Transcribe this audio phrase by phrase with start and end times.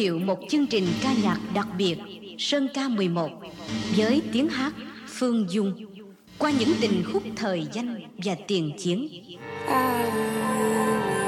[0.00, 1.98] thiệu một chương trình ca nhạc đặc biệt,
[2.38, 3.30] Sơn ca 11
[3.96, 4.72] với tiếng hát
[5.06, 5.72] Phương Dung,
[6.38, 9.08] qua những tình khúc thời danh và tiền chiến.
[9.66, 11.19] À...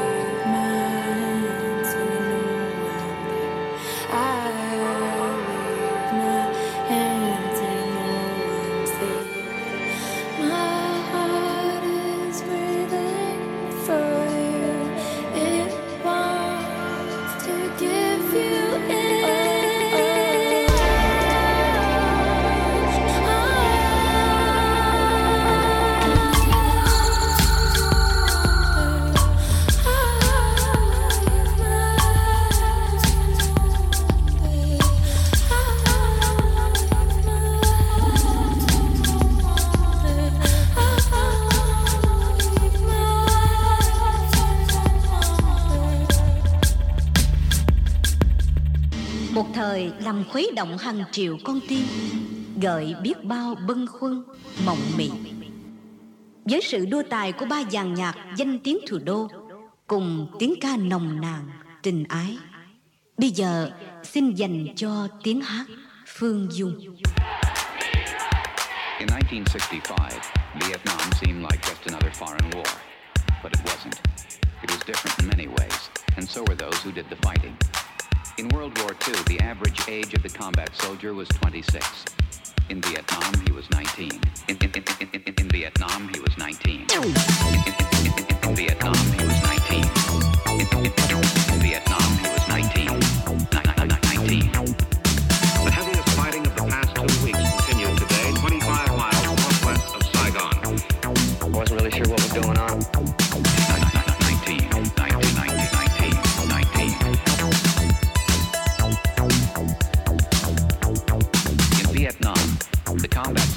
[49.73, 51.85] thời làm khuấy động hàng triệu con tim
[52.61, 54.23] gợi biết bao bâng khuâng
[54.67, 55.11] mộng mị
[56.45, 59.31] với sự đua tài của ba dàn nhạc danh tiếng thủ đô
[59.87, 61.51] cùng tiếng ca nồng nàn
[61.83, 62.39] tình ái
[63.19, 63.71] bây giờ
[64.03, 65.65] xin dành cho tiếng hát
[66.07, 66.79] phương dung
[68.99, 70.21] In 1965,
[70.61, 72.75] Vietnam seemed like just another foreign war,
[73.43, 73.97] but it wasn't.
[74.63, 77.82] It was different in many ways, and so were those who did the fighting.
[78.43, 82.05] In World War II, the average age of the combat soldier was 26.
[82.71, 84.11] In Vietnam, he was 19.
[84.49, 87.82] In, in, in, in Vietnam, he was 19.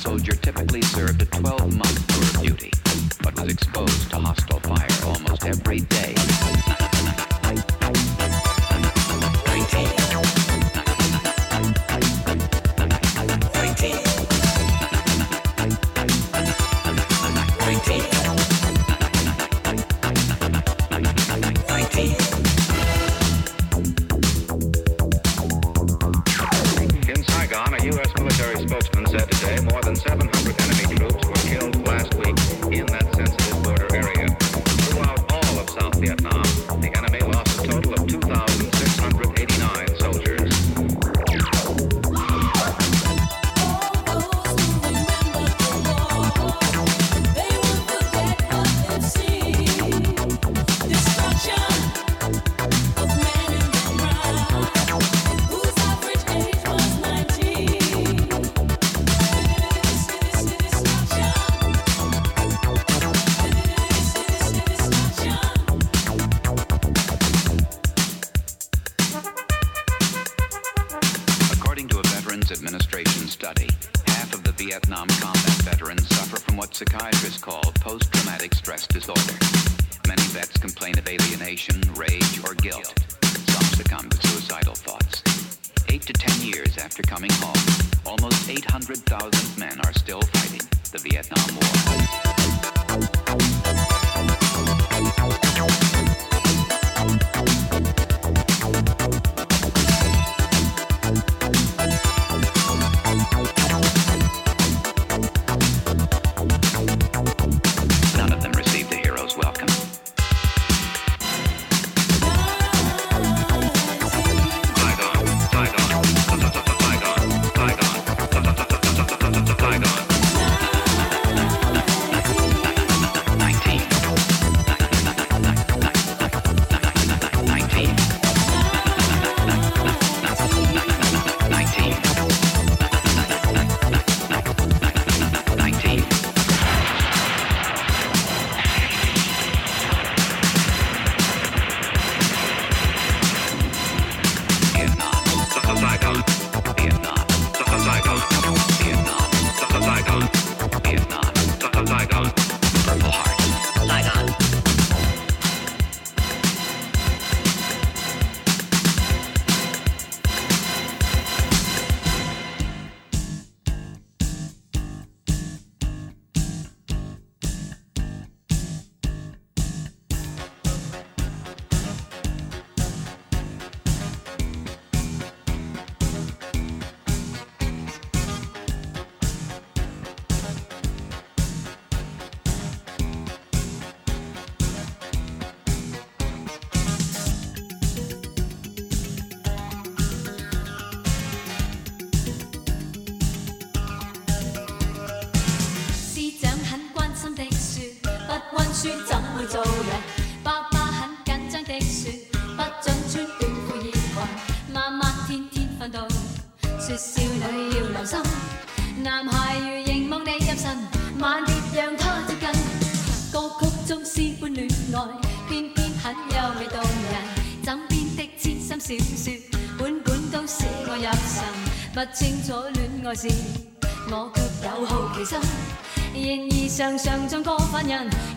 [0.05, 2.71] Soldier typically served a 12-month tour of duty,
[3.23, 6.74] but was exposed to hostile fire almost every day.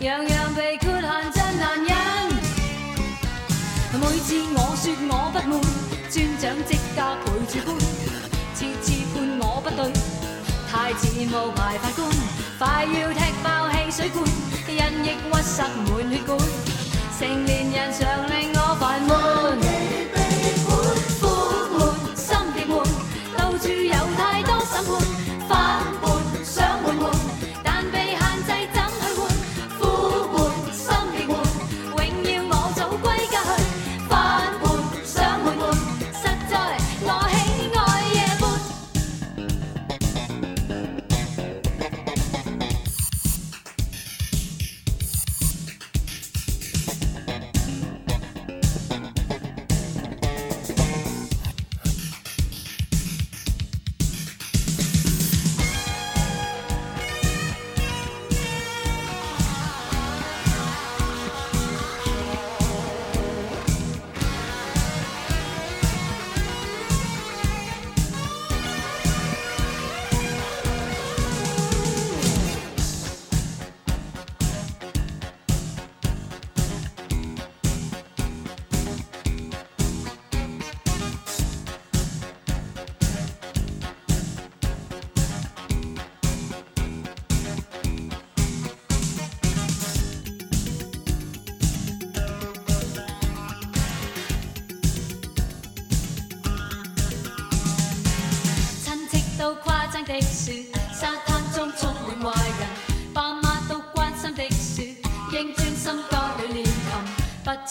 [0.01, 1.03] 样样被缺陷
[1.33, 1.89] 真难忍。
[4.01, 5.61] 每次我说我不满，
[6.09, 7.69] 尊长即刻陪住搬，
[8.55, 9.91] 次次判我不对，
[10.71, 12.09] 太似冒牌法官，
[12.61, 14.25] 快要踢爆汽水罐，
[14.69, 15.65] 人抑鬱塞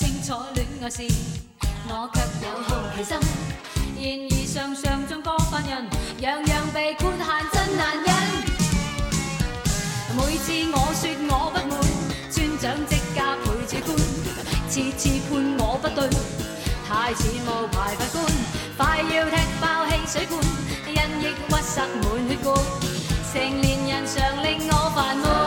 [0.07, 1.03] 清楚戀愛事，
[1.89, 3.11] 我卻有好奇心。
[3.99, 5.85] 然而常常像過犯人，
[6.21, 8.07] 樣樣被豁限真難忍。
[10.15, 11.75] 每次我說我不滿，
[12.31, 13.97] 尊長即加陪主官，
[14.69, 15.99] 次次判我不對，
[16.87, 18.15] 太似冒牌法官，
[18.77, 20.39] 快要踢爆汽水罐，
[20.87, 22.55] 因抑郁塞滿血管，
[23.33, 25.46] 成年人常令我煩悶。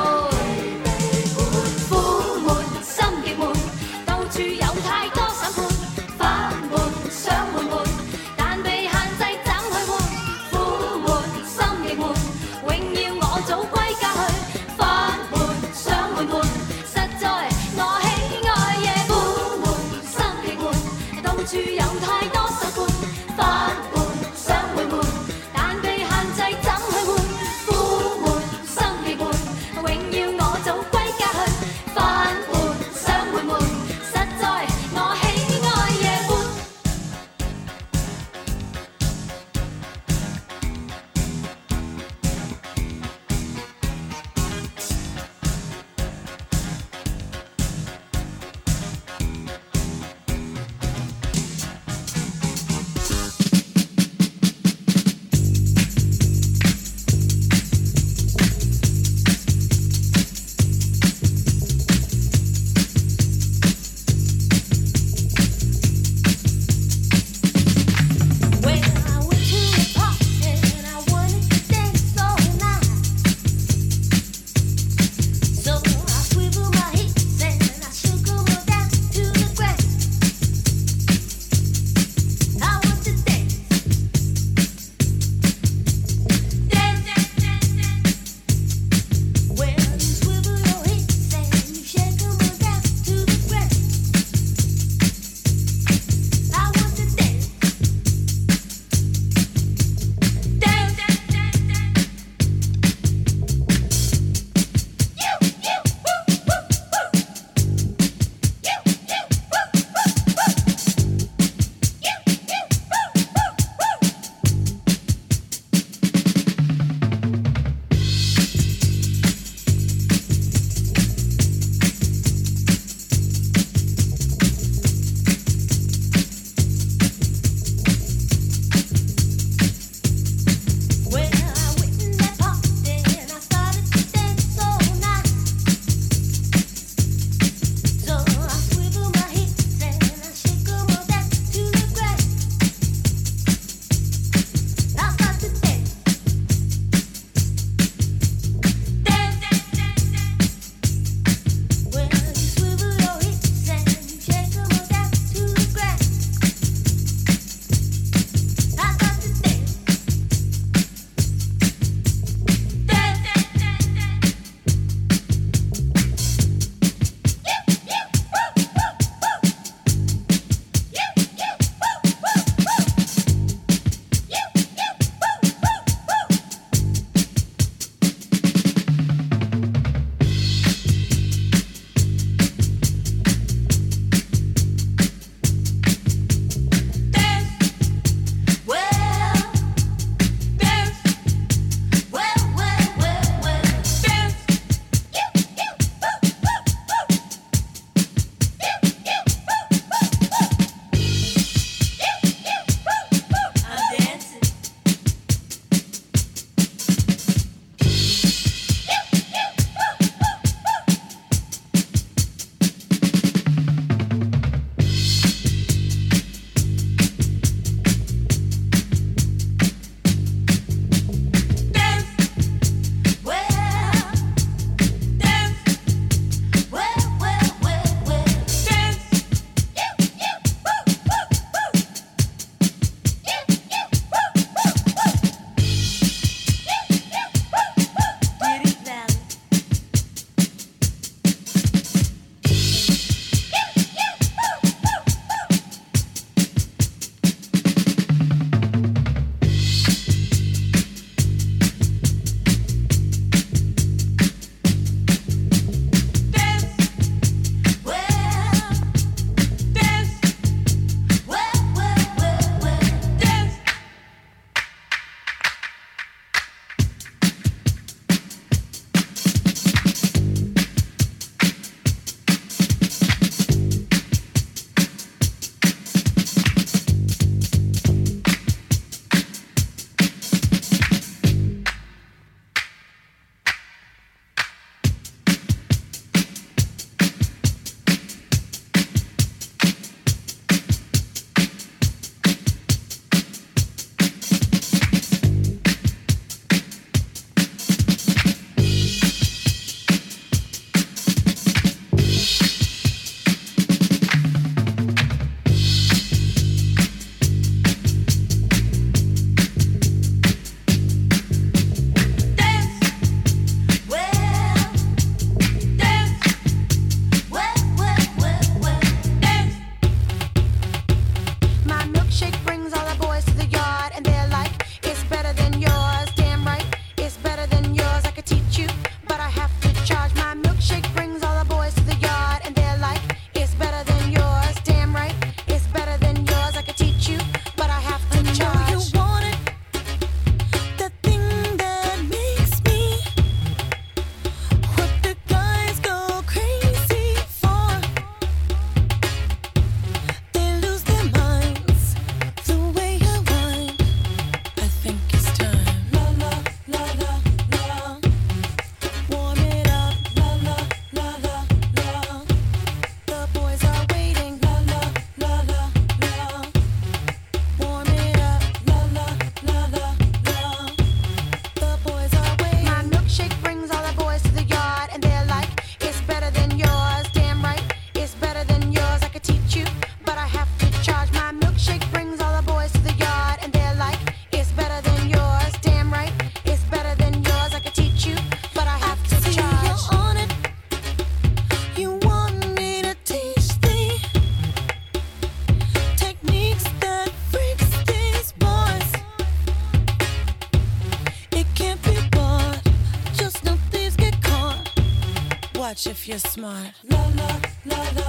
[406.41, 406.75] Smart.
[406.89, 408.00] La la la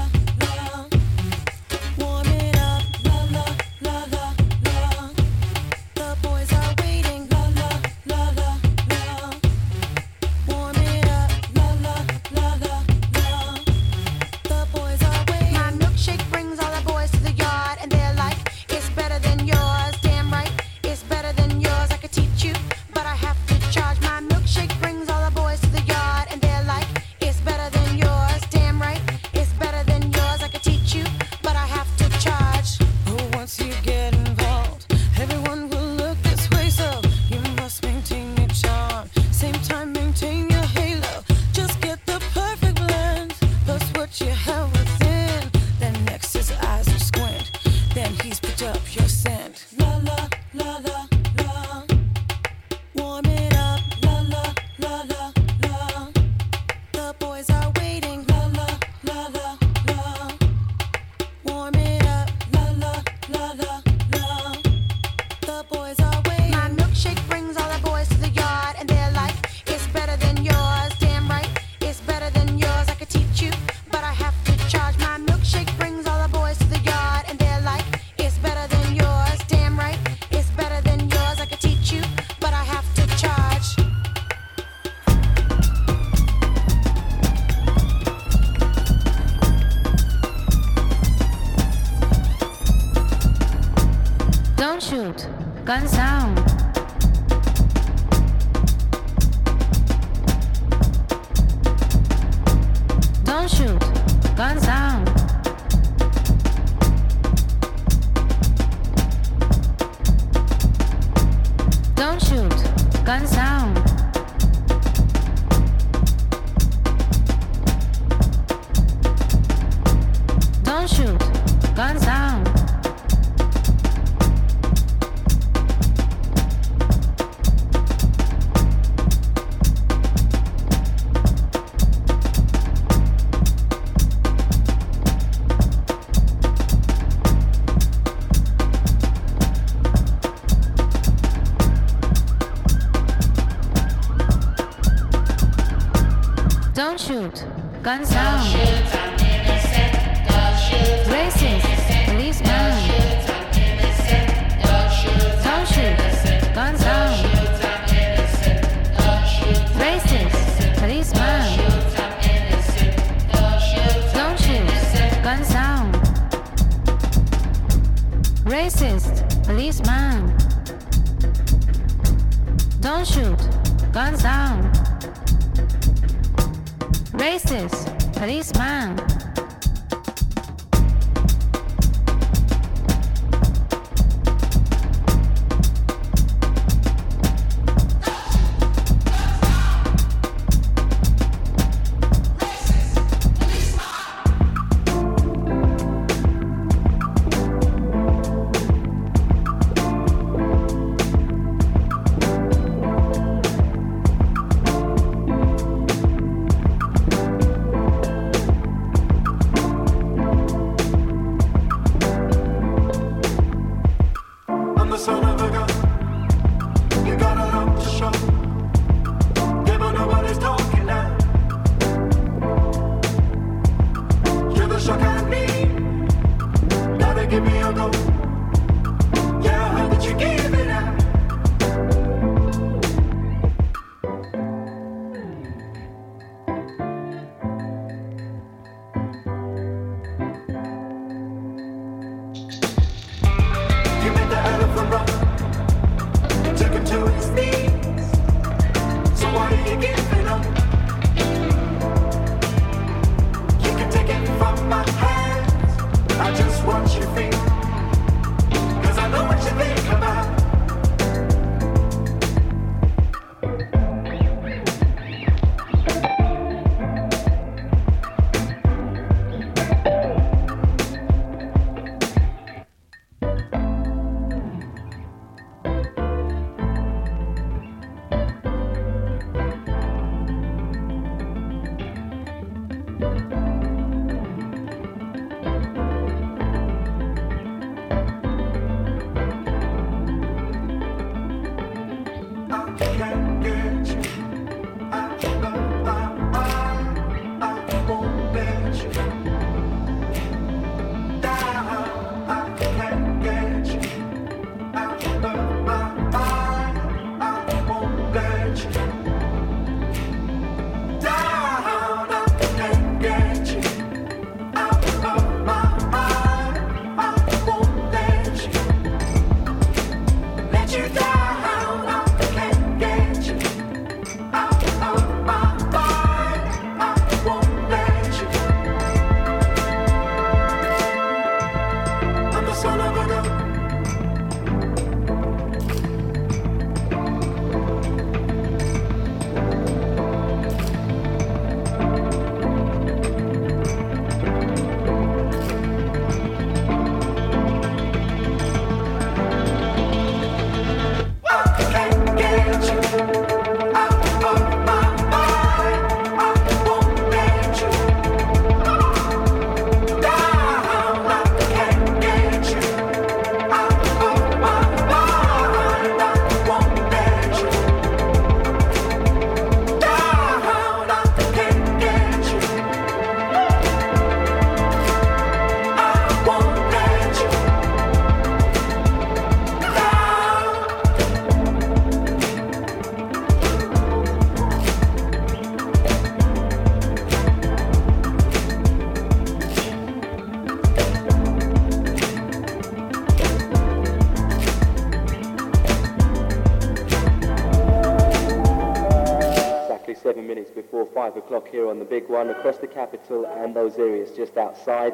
[401.02, 404.94] 5 o'clock here on the big one across the capital and those areas just outside.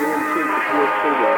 [0.00, 1.32] You're in tune to Pure Studio.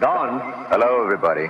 [0.00, 0.30] Don.
[0.70, 1.46] Hello, everybody.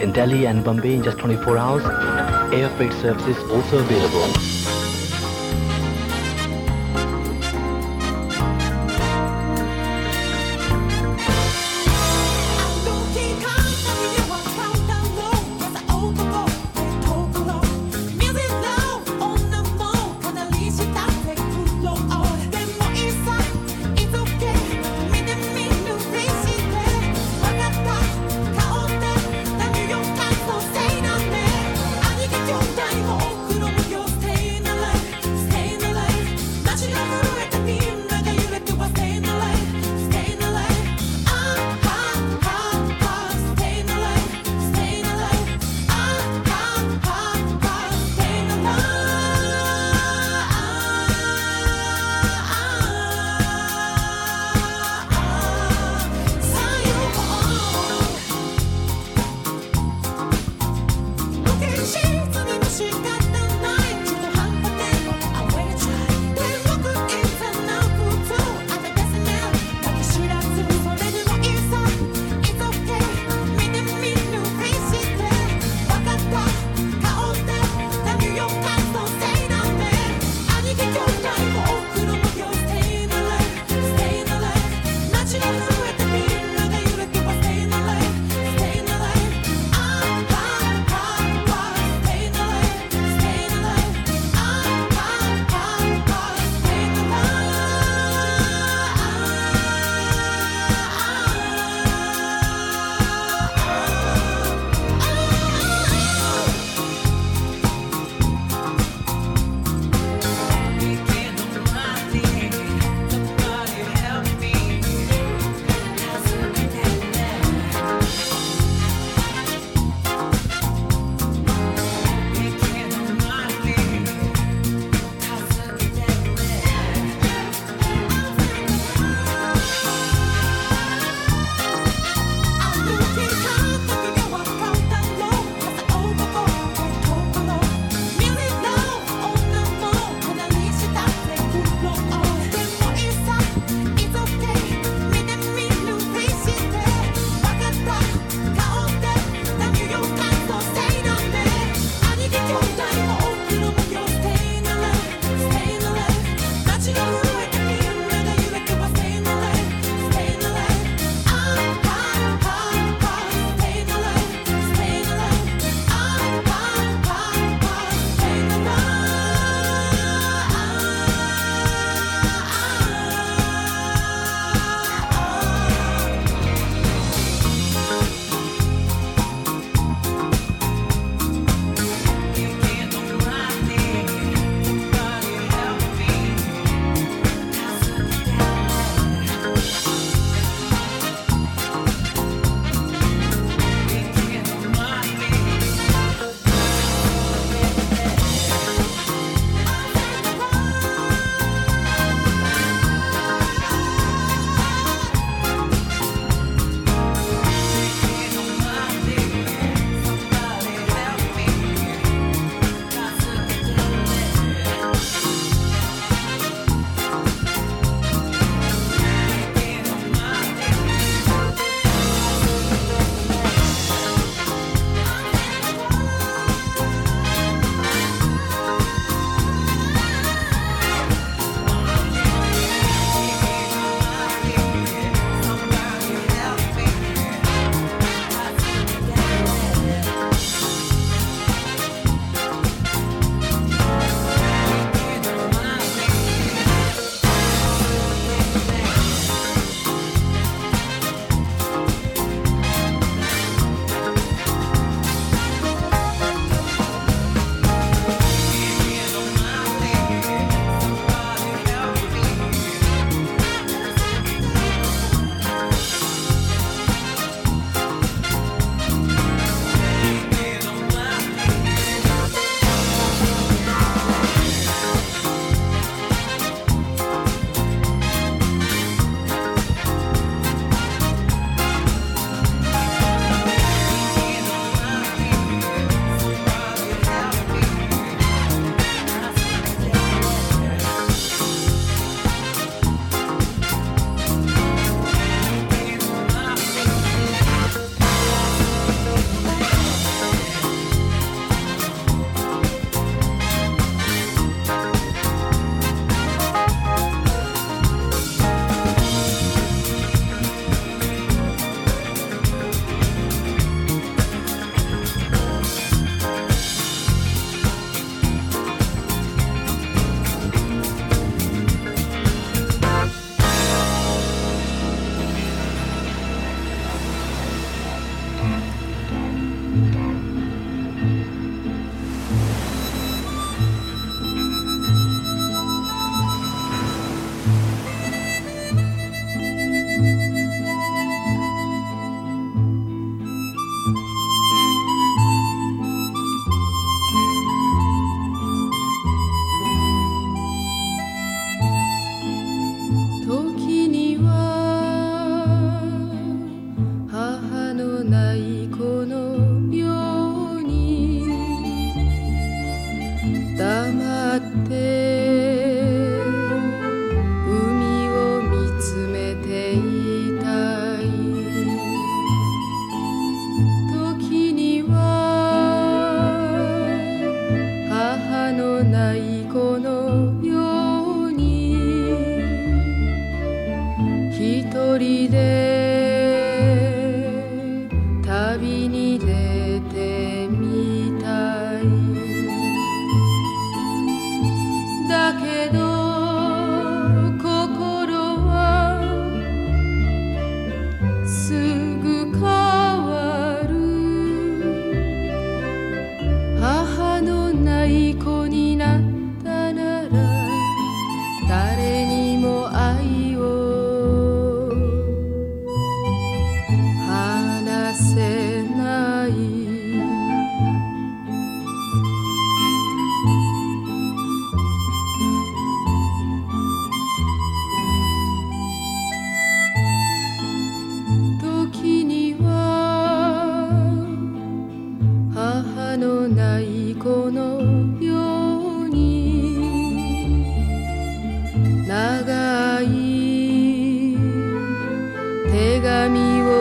[0.00, 1.84] In, Delhi and Bombay in just 24 hours.
[2.52, 4.67] Air freight services also available.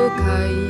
[0.08, 0.66] 不可以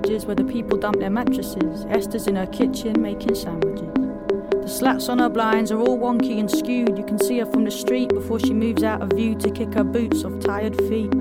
[0.00, 3.88] garages where the people dump their mattresses, Esther's in her kitchen making sandwiches.
[4.62, 6.96] The slats on her blinds are all wonky and skewed.
[6.96, 9.74] You can see her from the street before she moves out of view to kick
[9.74, 11.12] her boots off tired feet.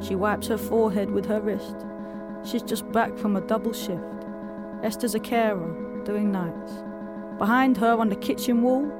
[0.00, 1.76] She wipes her forehead with her wrist.
[2.44, 4.02] She's just back from a double shift.
[4.82, 6.72] Esther's a carer, doing nights.
[7.38, 8.90] Behind her on the kitchen wall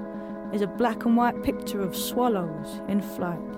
[0.52, 3.55] is a black and white picture of swallows in flight.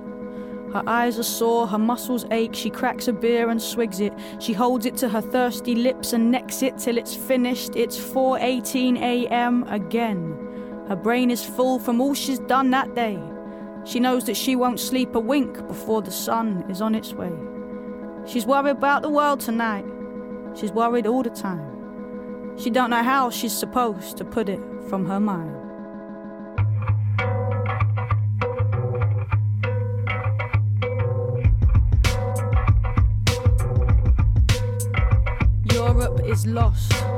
[0.72, 2.54] Her eyes are sore, her muscles ache.
[2.54, 4.12] She cracks a beer and swigs it.
[4.38, 7.74] She holds it to her thirsty lips and necks it till it's finished.
[7.74, 9.64] It's 4:18 a.m.
[9.68, 10.36] again.
[10.88, 13.18] Her brain is full from all she's done that day.
[13.84, 17.32] She knows that she won't sleep a wink before the sun is on its way.
[18.26, 19.86] She's worried about the world tonight.
[20.54, 22.56] She's worried all the time.
[22.58, 25.57] She don't know how she's supposed to put it from her mind.
[36.46, 37.17] Lost.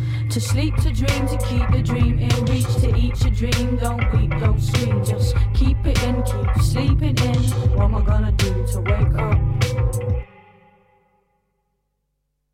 [0.31, 3.75] To sleep, to dream, to keep the dream in reach, to eat your dream.
[3.75, 7.43] Don't weep, don't scream, just keep it in, keep sleeping in.
[7.75, 9.50] What am I gonna do to wake up?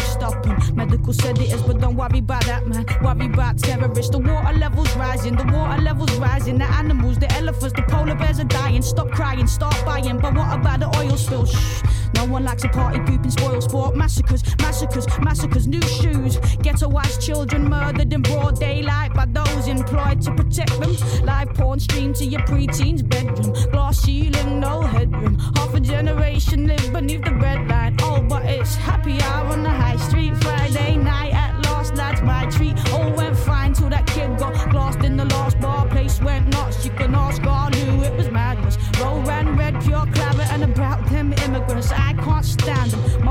[0.00, 0.56] stopping.
[0.74, 2.84] Medical said it is, but don't worry about that, man.
[3.02, 4.10] Worry about terrorists.
[4.10, 6.58] The water levels rising, the water levels rising.
[6.58, 8.82] The animals, the elephants, the polar bears are dying.
[8.82, 10.18] Stop crying, start buying.
[10.18, 11.46] But what about the oil spill?
[11.46, 11.82] Shh.
[12.14, 13.96] No one likes a party pooping spoil sport.
[13.96, 15.66] Massacres, massacres, massacres.
[15.66, 16.36] New shoes.
[16.64, 20.94] Ghettoized children murdered in broad daylight by those employed to protect them.
[21.24, 23.54] Live porn streamed to your preteen's bedroom.
[23.70, 25.38] Glass ceiling, no headroom.
[25.56, 27.96] Half a generation live beneath the red line.
[28.00, 30.36] Oh, but it's happy hour on the high street.
[30.42, 32.76] Friday night at last, lads, my treat.
[32.92, 35.86] All went fine till that kid got glassed in the last bar.
[35.88, 36.84] Place went nuts.
[36.84, 38.76] You can ask Scott who it was madness.
[39.00, 41.90] Roll ran red, pure claret, and about them immigrants.
[41.92, 42.99] I can't stand them.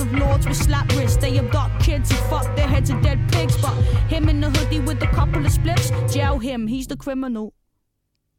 [0.00, 1.16] of Lords with slap wrists.
[1.16, 3.56] They abduct kids who fuck their heads of dead pigs.
[3.60, 3.74] But
[4.08, 7.54] him in the hoodie with a couple of spliffs, jail him, he's the criminal.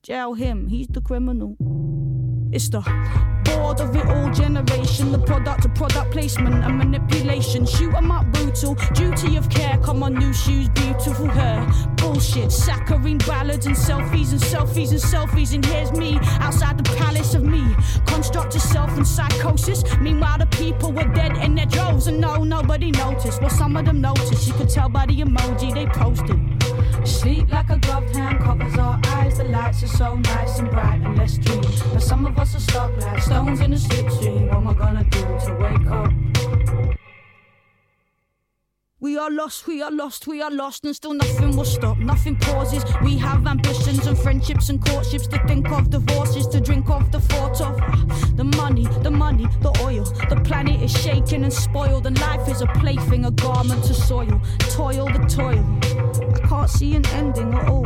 [0.03, 1.55] Jail him, he's the criminal.
[2.51, 2.81] It's the
[3.73, 7.65] of it all generation, the product of product placement and manipulation.
[7.65, 9.77] Shoot 'em up brutal, duty of care.
[9.83, 11.65] Come on, new shoes, beautiful hair.
[11.97, 15.53] Bullshit, saccharine ballads and selfies and selfies and selfies.
[15.53, 17.63] And here's me outside the palace of me.
[18.05, 19.83] Construct yourself in psychosis.
[19.99, 23.41] Meanwhile, the people were dead in their droves, and no, nobody noticed.
[23.41, 24.47] Well, some of them noticed.
[24.47, 26.39] You could tell by the emoji they posted.
[27.07, 29.37] Sleep like a gloved hand covers our eyes.
[29.37, 31.61] The lights are so nice and bright and let's dream.
[31.93, 33.21] But some of us are stuck like
[33.61, 33.71] in.
[34.47, 36.11] What am I gonna do to wake up?
[39.01, 42.37] We are lost, we are lost, we are lost, and still nothing will stop, nothing
[42.37, 42.83] pauses.
[43.03, 47.19] We have ambitions and friendships and courtships to think of, divorces to drink of, the
[47.19, 47.77] thought of
[48.35, 50.05] the money, the money, the oil.
[50.29, 54.41] The planet is shaken and spoiled, and life is a plaything, a garment to soil.
[54.71, 55.63] Toil, the toil.
[56.33, 57.85] I can't see an ending at all,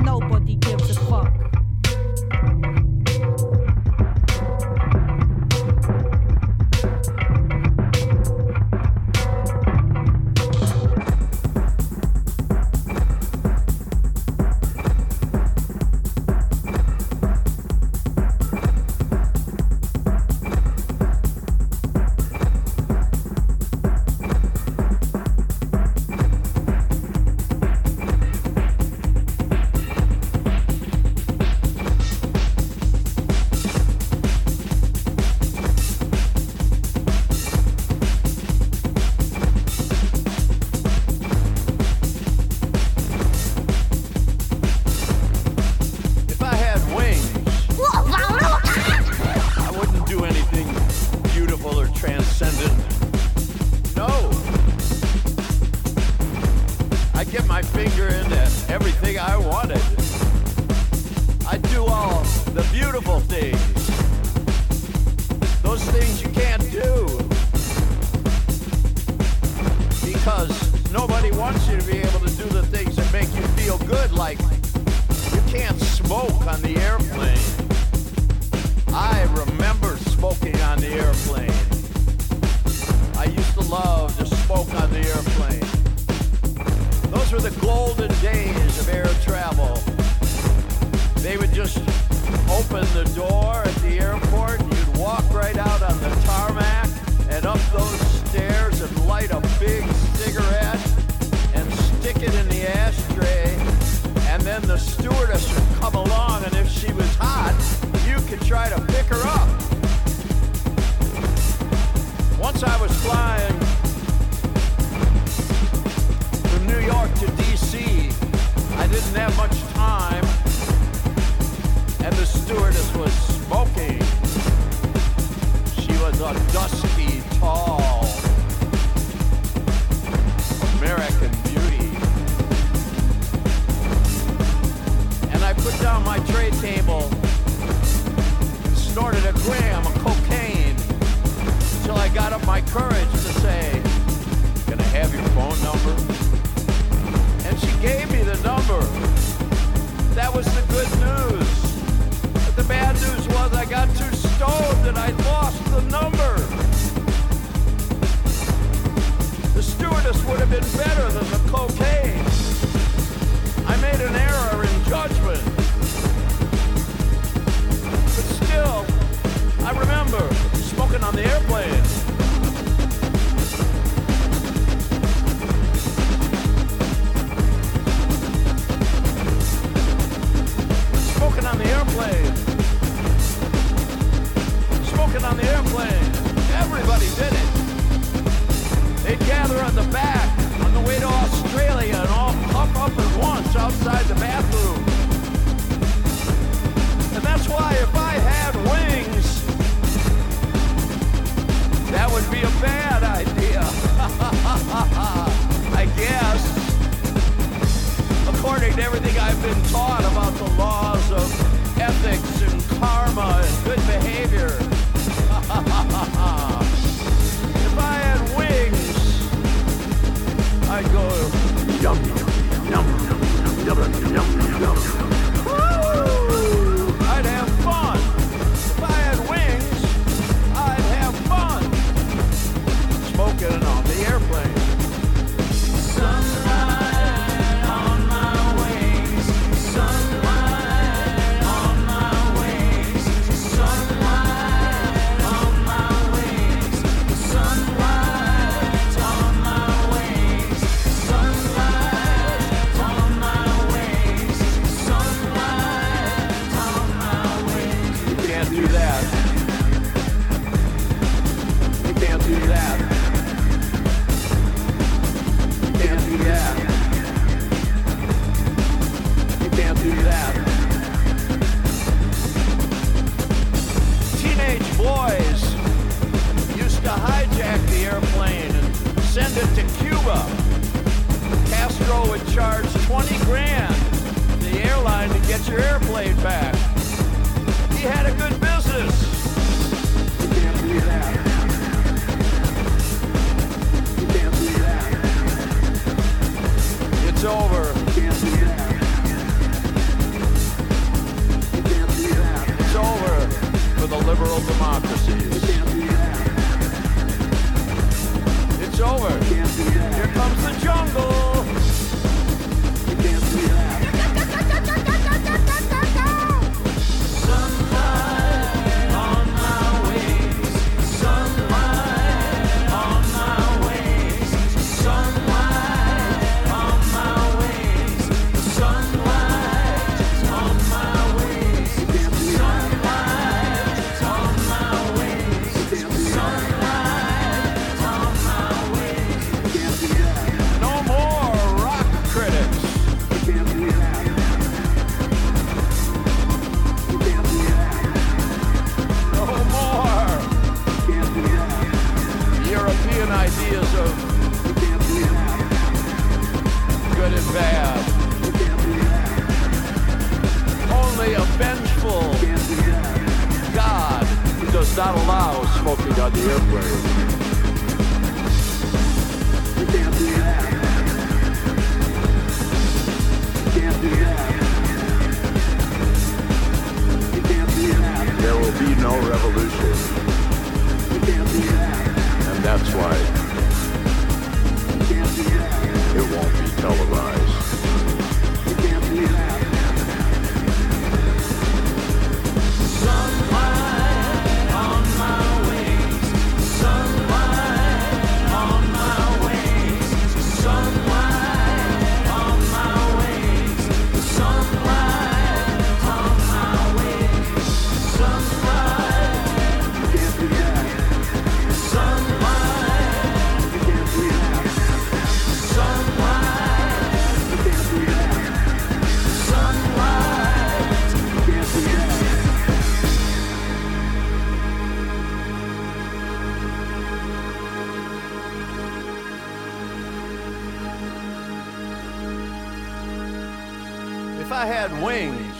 [434.31, 435.35] if I had wings.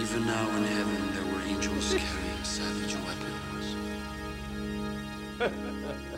[0.00, 3.74] Even now in heaven, there were angels carrying savage weapons.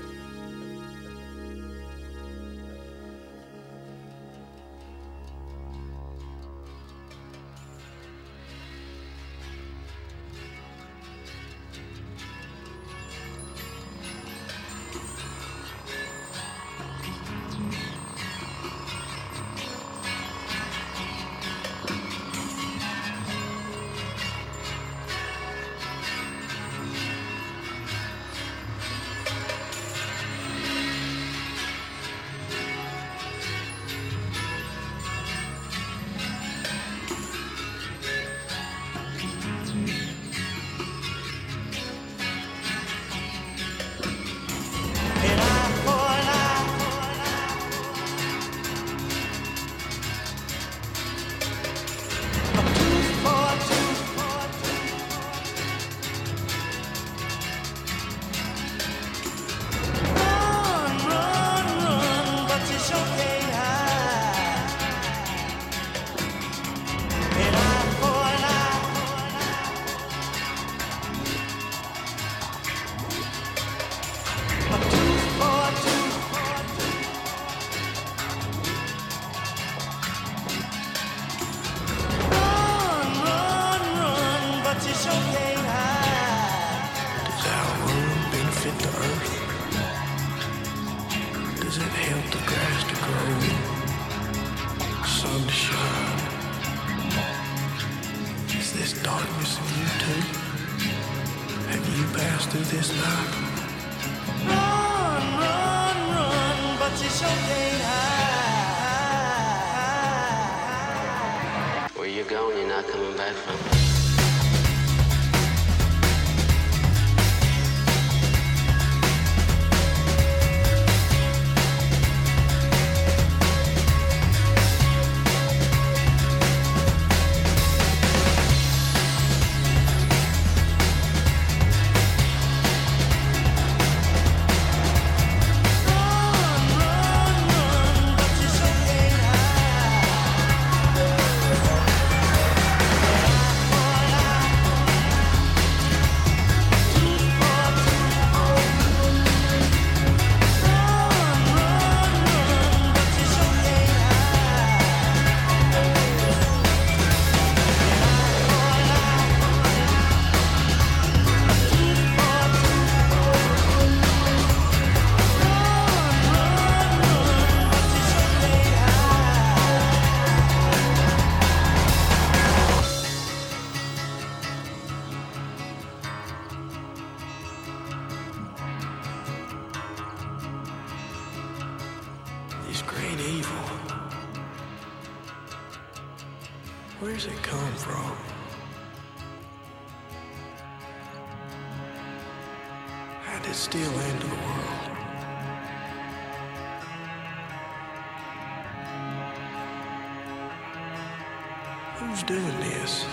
[202.09, 203.04] Who's doing this?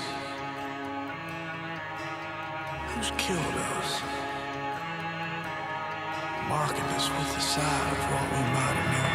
[2.88, 4.02] Who's killed us?
[6.48, 9.15] Marking us with the side of what we might have known.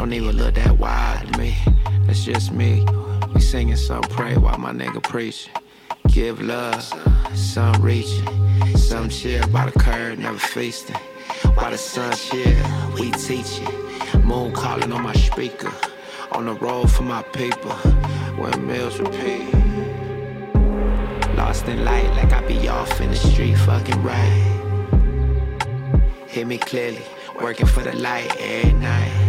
[0.00, 1.54] Don't even look that wild to me.
[2.06, 2.86] That's just me.
[3.34, 5.52] We singing some pray while my nigga preaching.
[6.06, 6.82] Give love,
[7.34, 8.26] some reaching,
[8.78, 10.96] some chill by the curb, never feasting.
[11.52, 12.56] While the sun chill,
[12.94, 13.68] we teaching.
[14.24, 15.70] Moon calling on my speaker.
[16.32, 17.72] On the road for my people.
[18.40, 19.52] When meals repeat.
[21.36, 24.46] Lost in light like I be off in the street, fucking right.
[26.26, 27.02] Hear me clearly,
[27.38, 29.19] working for the light every night.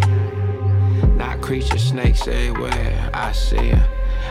[1.22, 3.12] Not creatures, snakes everywhere.
[3.14, 3.84] I see see 'em.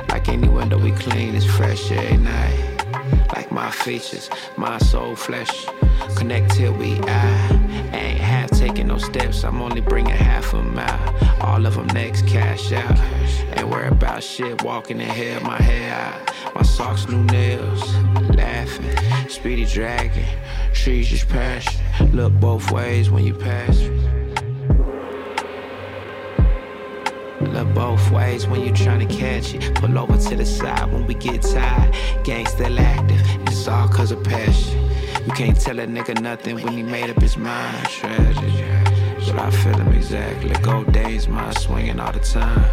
[0.09, 2.59] Like any window we clean, it's fresh every night.
[3.37, 5.55] Like my features, my soul, flesh.
[6.17, 7.49] Connect till we eye.
[7.93, 11.15] Ain't half taking no steps, I'm only bringing half a mile.
[11.41, 12.99] All of them next cash out.
[13.57, 16.55] Ain't worry about shit, walking in hell, my hair out.
[16.57, 17.83] My socks, new nails.
[18.43, 18.97] Laughing,
[19.29, 20.25] speedy dragon.
[20.73, 21.81] Trees just passion.
[22.13, 23.79] Look both ways when you pass.
[27.61, 29.75] Look both ways when you tryna catch it.
[29.75, 31.95] Pull over to the side when we get tired.
[32.25, 34.81] Gang still active, it's all cause of passion.
[35.27, 37.87] You can't tell a nigga nothing when he made up his mind.
[37.87, 38.65] Tragedy.
[39.27, 40.51] But I feel him exactly.
[40.63, 42.65] Gold days, mind swinging all the time.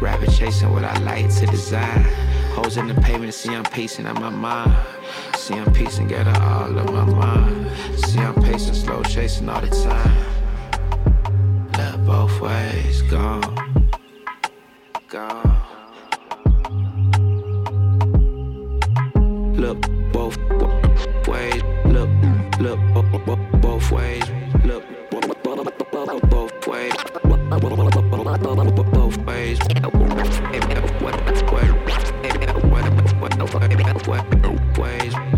[0.00, 2.04] Rabbit chasing what I like to design.
[2.54, 4.76] Holes in the pavement, see I'm pacing out my mind.
[5.34, 7.68] See I'm piecing together all of my mind.
[7.98, 10.16] See I'm pacing, slow chasing all the time.
[11.76, 13.59] Look both ways, gone.
[15.10, 15.56] Gone.
[19.56, 19.80] Look
[20.12, 20.38] both
[21.26, 21.62] ways.
[21.84, 22.08] Look,
[22.60, 22.78] look
[23.60, 24.22] both ways.
[24.64, 25.50] Look both ways.
[26.30, 26.94] Both ways.
[34.78, 35.29] Ways.